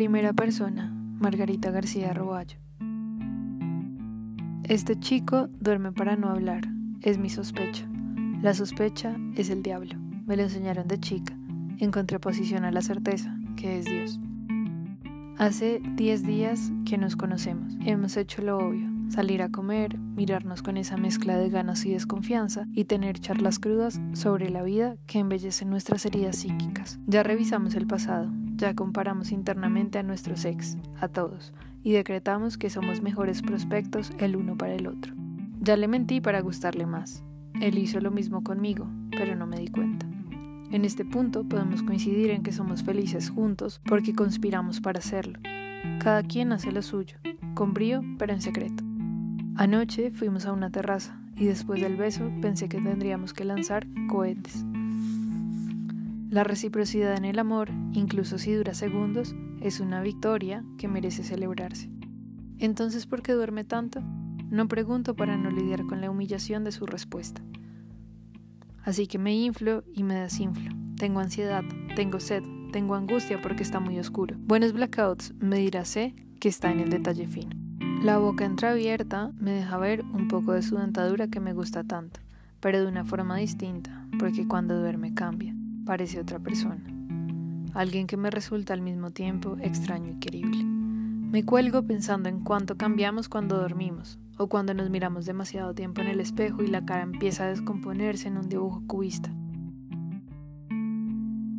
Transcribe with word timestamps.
Primera 0.00 0.32
persona, 0.32 0.90
Margarita 1.18 1.70
García 1.70 2.14
Roballo. 2.14 2.56
Este 4.64 4.98
chico 4.98 5.50
duerme 5.60 5.92
para 5.92 6.16
no 6.16 6.30
hablar, 6.30 6.62
es 7.02 7.18
mi 7.18 7.28
sospecha. 7.28 7.86
La 8.40 8.54
sospecha 8.54 9.14
es 9.36 9.50
el 9.50 9.62
diablo, 9.62 9.98
me 10.24 10.38
lo 10.38 10.44
enseñaron 10.44 10.88
de 10.88 10.98
chica, 10.98 11.36
en 11.76 11.90
contraposición 11.90 12.64
a 12.64 12.70
la 12.70 12.80
certeza, 12.80 13.36
que 13.58 13.78
es 13.78 13.84
Dios. 13.84 14.18
Hace 15.36 15.82
10 15.96 16.22
días 16.22 16.72
que 16.86 16.96
nos 16.96 17.14
conocemos, 17.14 17.76
hemos 17.84 18.16
hecho 18.16 18.40
lo 18.40 18.56
obvio, 18.56 18.88
salir 19.10 19.42
a 19.42 19.50
comer, 19.50 19.98
mirarnos 19.98 20.62
con 20.62 20.78
esa 20.78 20.96
mezcla 20.96 21.36
de 21.36 21.50
ganas 21.50 21.84
y 21.84 21.92
desconfianza 21.92 22.66
y 22.72 22.84
tener 22.84 23.18
charlas 23.18 23.58
crudas 23.58 24.00
sobre 24.14 24.48
la 24.48 24.62
vida 24.62 24.96
que 25.06 25.18
embellecen 25.18 25.68
nuestras 25.68 26.06
heridas 26.06 26.36
psíquicas. 26.36 26.98
Ya 27.06 27.22
revisamos 27.22 27.74
el 27.74 27.86
pasado, 27.86 28.30
ya 28.60 28.74
comparamos 28.74 29.32
internamente 29.32 29.98
a 29.98 30.02
nuestros 30.02 30.44
ex, 30.44 30.76
a 31.00 31.08
todos, 31.08 31.52
y 31.82 31.92
decretamos 31.92 32.58
que 32.58 32.70
somos 32.70 33.00
mejores 33.00 33.42
prospectos 33.42 34.12
el 34.18 34.36
uno 34.36 34.56
para 34.56 34.74
el 34.74 34.86
otro. 34.86 35.14
Ya 35.60 35.76
le 35.76 35.88
mentí 35.88 36.20
para 36.20 36.40
gustarle 36.40 36.86
más. 36.86 37.24
Él 37.60 37.78
hizo 37.78 38.00
lo 38.00 38.10
mismo 38.10 38.44
conmigo, 38.44 38.86
pero 39.10 39.34
no 39.34 39.46
me 39.46 39.58
di 39.58 39.68
cuenta. 39.68 40.06
En 40.70 40.84
este 40.84 41.04
punto 41.04 41.44
podemos 41.44 41.82
coincidir 41.82 42.30
en 42.30 42.42
que 42.42 42.52
somos 42.52 42.84
felices 42.84 43.30
juntos 43.30 43.80
porque 43.86 44.14
conspiramos 44.14 44.80
para 44.80 45.00
hacerlo. 45.00 45.40
Cada 45.98 46.22
quien 46.22 46.52
hace 46.52 46.70
lo 46.70 46.82
suyo, 46.82 47.16
con 47.54 47.72
brío 47.74 48.02
pero 48.18 48.32
en 48.32 48.42
secreto. 48.42 48.84
Anoche 49.56 50.12
fuimos 50.12 50.46
a 50.46 50.52
una 50.52 50.70
terraza 50.70 51.18
y 51.34 51.46
después 51.46 51.80
del 51.80 51.96
beso 51.96 52.30
pensé 52.40 52.68
que 52.68 52.80
tendríamos 52.80 53.32
que 53.34 53.44
lanzar 53.44 53.86
cohetes. 54.08 54.64
La 56.30 56.44
reciprocidad 56.44 57.16
en 57.16 57.24
el 57.24 57.40
amor, 57.40 57.70
incluso 57.92 58.38
si 58.38 58.54
dura 58.54 58.72
segundos, 58.72 59.34
es 59.60 59.80
una 59.80 60.00
victoria 60.00 60.64
que 60.78 60.86
merece 60.86 61.24
celebrarse. 61.24 61.90
Entonces, 62.58 63.06
¿por 63.06 63.20
qué 63.20 63.32
duerme 63.32 63.64
tanto? 63.64 64.00
No 64.48 64.68
pregunto 64.68 65.16
para 65.16 65.36
no 65.36 65.50
lidiar 65.50 65.86
con 65.86 66.00
la 66.00 66.08
humillación 66.08 66.62
de 66.62 66.70
su 66.70 66.86
respuesta. 66.86 67.42
Así 68.84 69.08
que 69.08 69.18
me 69.18 69.34
inflo 69.34 69.82
y 69.92 70.04
me 70.04 70.14
desinflo. 70.14 70.70
Tengo 70.96 71.18
ansiedad, 71.18 71.64
tengo 71.96 72.20
sed, 72.20 72.44
tengo 72.70 72.94
angustia 72.94 73.42
porque 73.42 73.64
está 73.64 73.80
muy 73.80 73.98
oscuro. 73.98 74.36
Buenos 74.38 74.72
blackouts 74.72 75.34
me 75.40 75.56
dirá 75.56 75.84
sé 75.84 76.14
que 76.38 76.48
está 76.48 76.70
en 76.70 76.78
el 76.78 76.90
detalle 76.90 77.26
fino. 77.26 77.56
La 78.04 78.18
boca 78.18 78.44
entreabierta 78.44 79.32
me 79.36 79.50
deja 79.50 79.78
ver 79.78 80.02
un 80.02 80.28
poco 80.28 80.52
de 80.52 80.62
su 80.62 80.76
dentadura 80.76 81.26
que 81.26 81.40
me 81.40 81.54
gusta 81.54 81.82
tanto, 81.82 82.20
pero 82.60 82.80
de 82.80 82.86
una 82.86 83.04
forma 83.04 83.36
distinta, 83.36 84.06
porque 84.16 84.46
cuando 84.46 84.78
duerme 84.78 85.12
cambia 85.12 85.56
parece 85.90 86.20
otra 86.20 86.38
persona, 86.38 86.84
alguien 87.74 88.06
que 88.06 88.16
me 88.16 88.30
resulta 88.30 88.74
al 88.74 88.80
mismo 88.80 89.10
tiempo 89.10 89.56
extraño 89.60 90.12
y 90.12 90.20
querible. 90.20 90.62
Me 90.62 91.44
cuelgo 91.44 91.82
pensando 91.82 92.28
en 92.28 92.44
cuánto 92.44 92.76
cambiamos 92.76 93.28
cuando 93.28 93.56
dormimos, 93.56 94.16
o 94.38 94.46
cuando 94.46 94.72
nos 94.72 94.88
miramos 94.88 95.26
demasiado 95.26 95.74
tiempo 95.74 96.00
en 96.00 96.06
el 96.06 96.20
espejo 96.20 96.62
y 96.62 96.68
la 96.68 96.84
cara 96.84 97.02
empieza 97.02 97.42
a 97.42 97.48
descomponerse 97.48 98.28
en 98.28 98.36
un 98.36 98.48
dibujo 98.48 98.84
cubista. 98.86 99.32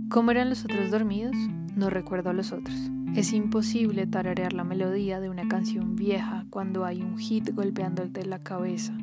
¿Cómo 0.10 0.32
eran 0.32 0.50
los 0.50 0.64
otros 0.64 0.92
dormidos? 0.92 1.36
No 1.76 1.90
recuerdo 1.90 2.30
a 2.30 2.34
los 2.34 2.54
otros. 2.54 2.90
Es 3.14 3.34
imposible 3.34 4.08
tararear 4.08 4.54
la 4.54 4.64
melodía 4.64 5.20
de 5.20 5.30
una 5.30 5.50
canción 5.50 5.98
vieja 5.98 6.46
cuando 6.50 6.86
hay 6.86 7.02
un 7.02 7.18
hit 7.18 7.54
golpeándote 7.54 8.26
la 8.26 8.40
cabeza. 8.40 8.98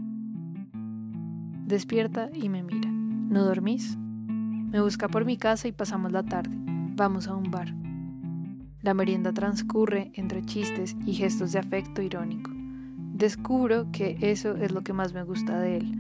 Despierta 1.67 2.31
y 2.33 2.49
me 2.49 2.62
mira. 2.62 2.91
¿No 2.91 3.45
dormís? 3.45 3.99
Me 4.70 4.83
busca 4.83 5.08
por 5.08 5.24
mi 5.24 5.38
casa 5.38 5.66
y 5.66 5.72
pasamos 5.72 6.12
la 6.12 6.22
tarde. 6.22 6.55
Vamos 6.94 7.27
a 7.27 7.34
un 7.34 7.50
bar. 7.50 7.72
La 8.83 8.92
merienda 8.92 9.33
transcurre 9.33 10.10
entre 10.12 10.44
chistes 10.44 10.94
y 11.06 11.14
gestos 11.14 11.52
de 11.52 11.58
afecto 11.58 12.03
irónico. 12.03 12.50
Descubro 13.15 13.91
que 13.93 14.19
eso 14.20 14.56
es 14.56 14.70
lo 14.70 14.82
que 14.82 14.93
más 14.93 15.15
me 15.15 15.22
gusta 15.22 15.59
de 15.59 15.78
él, 15.78 15.94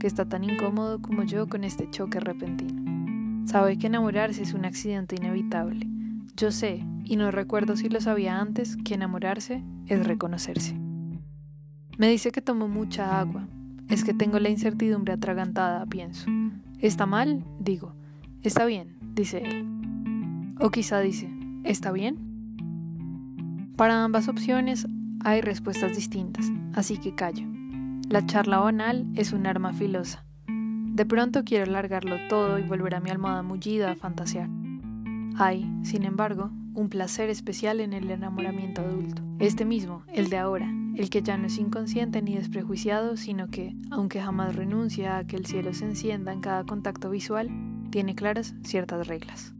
que 0.00 0.06
está 0.06 0.24
tan 0.24 0.42
incómodo 0.42 1.02
como 1.02 1.22
yo 1.24 1.48
con 1.48 1.64
este 1.64 1.90
choque 1.90 2.18
repentino. 2.18 2.82
Sabe 3.46 3.76
que 3.76 3.88
enamorarse 3.88 4.42
es 4.42 4.54
un 4.54 4.64
accidente 4.64 5.16
inevitable. 5.16 5.86
Yo 6.34 6.50
sé, 6.50 6.82
y 7.04 7.16
no 7.16 7.30
recuerdo 7.30 7.76
si 7.76 7.90
lo 7.90 8.00
sabía 8.00 8.40
antes, 8.40 8.78
que 8.78 8.94
enamorarse 8.94 9.62
es 9.86 10.06
reconocerse. 10.06 10.74
Me 11.98 12.08
dice 12.08 12.32
que 12.32 12.40
tomo 12.40 12.68
mucha 12.68 13.20
agua. 13.20 13.46
Es 13.90 14.02
que 14.02 14.14
tengo 14.14 14.38
la 14.38 14.48
incertidumbre 14.48 15.12
atragantada, 15.12 15.84
pienso. 15.84 16.26
¿Está 16.80 17.04
mal? 17.04 17.44
Digo. 17.60 17.94
Está 18.44 18.66
bien, 18.66 18.98
dice 19.14 19.42
él. 19.42 19.66
O 20.60 20.70
quizá 20.70 21.00
dice, 21.00 21.30
¿está 21.64 21.92
bien? 21.92 23.72
Para 23.74 24.04
ambas 24.04 24.28
opciones 24.28 24.86
hay 25.24 25.40
respuestas 25.40 25.96
distintas, 25.96 26.52
así 26.74 26.98
que 26.98 27.14
callo. 27.14 27.46
La 28.10 28.26
charla 28.26 28.58
banal 28.58 29.06
es 29.14 29.32
un 29.32 29.46
arma 29.46 29.72
filosa. 29.72 30.26
De 30.46 31.06
pronto 31.06 31.42
quiero 31.44 31.64
largarlo 31.72 32.16
todo 32.28 32.58
y 32.58 32.62
volver 32.64 32.96
a 32.96 33.00
mi 33.00 33.08
almohada 33.08 33.42
mullida 33.42 33.92
a 33.92 33.96
fantasear. 33.96 34.50
Hay, 35.38 35.66
sin 35.82 36.04
embargo, 36.04 36.50
un 36.74 36.90
placer 36.90 37.30
especial 37.30 37.80
en 37.80 37.94
el 37.94 38.10
enamoramiento 38.10 38.82
adulto. 38.82 39.22
Este 39.38 39.64
mismo, 39.64 40.02
el 40.12 40.28
de 40.28 40.36
ahora, 40.36 40.70
el 40.96 41.08
que 41.08 41.22
ya 41.22 41.38
no 41.38 41.46
es 41.46 41.56
inconsciente 41.56 42.20
ni 42.20 42.34
desprejuiciado, 42.34 43.16
sino 43.16 43.48
que, 43.48 43.74
aunque 43.90 44.20
jamás 44.20 44.54
renuncia 44.54 45.16
a 45.16 45.26
que 45.26 45.36
el 45.36 45.46
cielo 45.46 45.72
se 45.72 45.86
encienda 45.86 46.30
en 46.30 46.40
cada 46.40 46.64
contacto 46.64 47.08
visual, 47.08 47.48
tiene 47.94 48.16
claras 48.16 48.56
ciertas 48.64 49.06
reglas. 49.06 49.54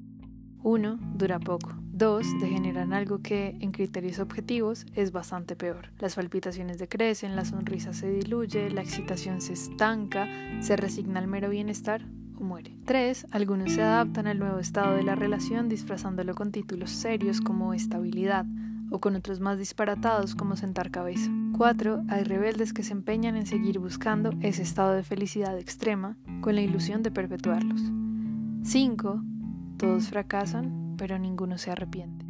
Uno, 0.65 0.99
dura 1.15 1.39
poco. 1.39 1.73
Dos, 1.93 2.27
degeneran 2.41 2.93
algo 2.93 3.21
que, 3.23 3.57
en 3.61 3.71
criterios 3.71 4.19
objetivos, 4.19 4.87
es 4.97 5.13
bastante 5.13 5.55
peor. 5.55 5.93
Las 6.01 6.17
palpitaciones 6.17 6.79
decrecen, 6.79 7.37
la 7.37 7.45
sonrisa 7.45 7.93
se 7.93 8.11
diluye, 8.11 8.71
la 8.71 8.81
excitación 8.81 9.41
se 9.41 9.53
estanca, 9.53 10.27
se 10.61 10.75
resigna 10.75 11.21
al 11.21 11.29
mero 11.29 11.49
bienestar 11.49 12.09
o 12.37 12.43
muere. 12.43 12.77
3. 12.87 13.29
Algunos 13.31 13.71
se 13.71 13.85
adaptan 13.85 14.27
al 14.27 14.41
nuevo 14.41 14.59
estado 14.59 14.97
de 14.97 15.05
la 15.05 15.15
relación 15.15 15.69
disfrazándolo 15.69 16.35
con 16.35 16.51
títulos 16.51 16.91
serios 16.91 17.41
como 17.41 17.73
estabilidad 17.73 18.47
o 18.91 18.99
con 18.99 19.15
otros 19.15 19.39
más 19.39 19.59
disparatados 19.59 20.35
como 20.35 20.57
sentar 20.57 20.91
cabeza. 20.91 21.31
4. 21.57 22.03
Hay 22.09 22.25
rebeldes 22.25 22.73
que 22.73 22.83
se 22.83 22.95
empeñan 22.95 23.37
en 23.37 23.47
seguir 23.47 23.79
buscando 23.79 24.33
ese 24.41 24.63
estado 24.63 24.95
de 24.95 25.05
felicidad 25.05 25.57
extrema 25.57 26.17
con 26.41 26.57
la 26.57 26.63
ilusión 26.63 27.05
de 27.05 27.13
perpetuarlos. 27.13 27.81
5. 28.65 29.23
Todos 29.77 30.09
fracasan, 30.09 30.95
pero 30.97 31.19
ninguno 31.19 31.59
se 31.59 31.71
arrepiente. 31.71 32.24